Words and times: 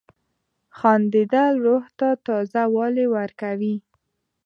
•خندېدل 0.77 1.53
روح 1.65 1.83
ته 1.99 2.07
تازه 2.25 2.63
والی 2.75 3.05
ورکوي. 3.15 3.75